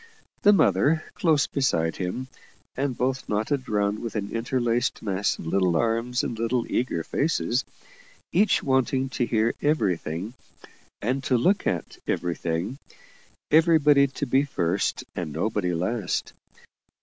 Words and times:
The 0.41 0.51
mother 0.51 1.03
close 1.13 1.45
beside 1.45 1.97
him, 1.97 2.27
and 2.75 2.97
both 2.97 3.29
knotted 3.29 3.69
round 3.69 3.99
with 3.99 4.15
an 4.15 4.31
interlaced 4.35 5.03
mass 5.03 5.37
of 5.37 5.45
little 5.45 5.77
arms 5.77 6.23
and 6.23 6.39
little 6.39 6.65
eager 6.67 7.03
faces, 7.03 7.63
each 8.31 8.63
wanting 8.63 9.09
to 9.09 9.27
hear 9.27 9.53
everything 9.61 10.33
and 11.03 11.23
to 11.25 11.37
look 11.37 11.67
at 11.67 11.99
everything 12.07 12.79
everybody 13.51 14.07
to 14.07 14.25
be 14.25 14.41
first 14.43 15.03
and 15.15 15.31
nobody 15.31 15.71
last. 15.71 16.33